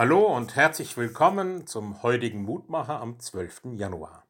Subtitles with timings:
[0.00, 3.72] Hallo und herzlich willkommen zum heutigen Mutmacher am 12.
[3.72, 4.24] Januar.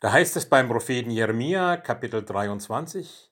[0.00, 3.30] Da heißt es beim Propheten Jeremia, Kapitel 23,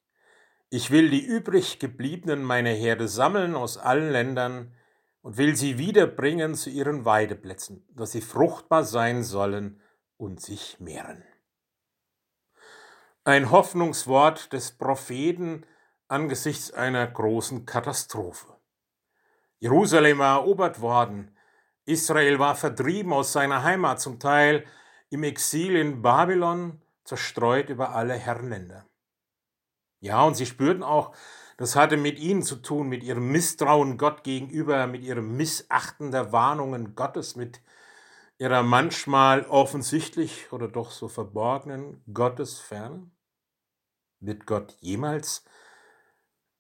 [0.69, 4.75] Ich will die übrig gebliebenen meiner Herde sammeln aus allen Ländern
[5.23, 9.81] und will sie wiederbringen zu ihren Weideplätzen, dass sie fruchtbar sein sollen
[10.19, 11.25] und sich mehren.
[13.25, 15.65] Ein Hoffnungswort des Propheten
[16.09, 18.56] angesichts einer großen Katastrophe.
[19.59, 21.37] Jerusalem war erobert worden.
[21.85, 24.65] Israel war vertrieben aus seiner Heimat, zum Teil
[25.11, 28.87] im Exil in Babylon, zerstreut über alle Herrenländer.
[30.01, 31.15] Ja, und sie spürten auch,
[31.57, 36.33] das hatte mit ihnen zu tun, mit ihrem Misstrauen Gott gegenüber, mit ihrem Missachten der
[36.33, 37.63] Warnungen Gottes, mit
[38.39, 43.11] ihrer manchmal offensichtlich oder doch so verborgenen Gottesferne.
[44.21, 45.45] Wird Gott jemals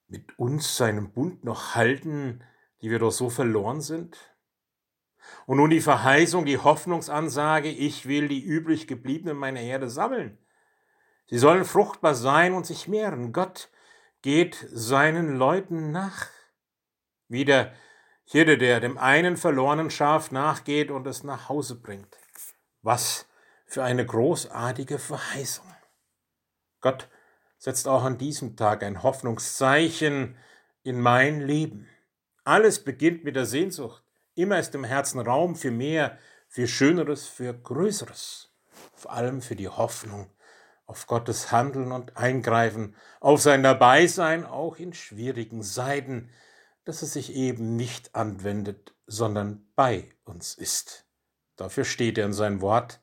[0.08, 2.42] mit uns seinen Bund noch halten,
[2.82, 4.16] die wir doch so verloren sind?
[5.46, 10.38] Und nun die Verheißung, die Hoffnungsansage, ich will die übrig gebliebenen meiner Erde sammeln.
[11.28, 13.32] Sie sollen fruchtbar sein und sich mehren.
[13.32, 13.70] Gott
[14.22, 16.28] geht seinen Leuten nach.
[17.28, 17.72] Wie der
[18.24, 22.16] Hirte, der dem einen verlorenen Schaf nachgeht und es nach Hause bringt.
[22.82, 23.26] Was
[23.66, 25.66] für eine großartige Verheißung.
[26.80, 27.08] Gott
[27.58, 30.36] setzt auch an diesem Tag ein Hoffnungszeichen
[30.82, 31.88] in mein Leben.
[32.46, 34.04] Alles beginnt mit der Sehnsucht.
[34.36, 36.16] Immer ist im Herzen Raum für mehr,
[36.46, 38.52] für Schöneres, für Größeres.
[38.94, 40.30] Vor allem für die Hoffnung
[40.86, 46.30] auf Gottes Handeln und Eingreifen, auf sein Dabeisein auch in schwierigen Seiten,
[46.84, 51.04] dass er sich eben nicht anwendet, sondern bei uns ist.
[51.56, 53.00] Dafür steht er in sein Wort,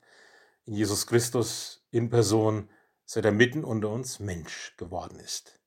[0.63, 2.69] in Jesus Christus in Person,
[3.03, 5.59] seit er mitten unter uns Mensch geworden ist.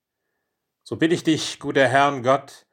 [0.82, 2.65] So bitte ich dich, guter Herr und Gott,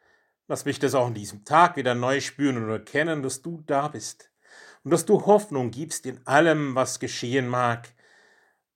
[0.47, 3.87] Lass mich das auch an diesem Tag wieder neu spüren und erkennen, dass du da
[3.87, 4.29] bist
[4.83, 7.93] und dass du Hoffnung gibst in allem, was geschehen mag.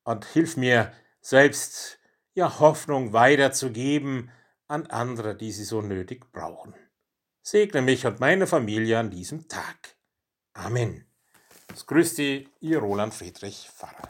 [0.03, 1.99] Und hilf mir selbst,
[2.33, 4.31] ja, Hoffnung weiterzugeben
[4.67, 6.73] an andere, die sie so nötig brauchen.
[7.41, 9.95] Segne mich und meine Familie an diesem Tag.
[10.53, 11.05] Amen.
[11.73, 14.06] Es grüßt Sie, Ihr Roland Friedrich Pfarrer.